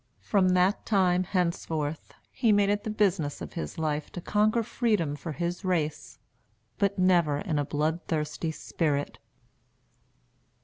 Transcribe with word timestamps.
From 0.23 0.49
that 0.55 0.83
time 0.83 1.25
henceforth 1.25 2.15
he 2.31 2.51
made 2.51 2.69
it 2.71 2.83
the 2.83 2.89
business 2.89 3.39
of 3.39 3.53
his 3.53 3.77
life 3.77 4.11
to 4.13 4.19
conquer 4.19 4.63
freedom 4.63 5.15
for 5.15 5.33
his 5.33 5.63
race; 5.63 6.17
but 6.79 6.97
never 6.97 7.37
in 7.37 7.59
a 7.59 7.65
bloodthirsty 7.65 8.49
spirit. 8.49 9.19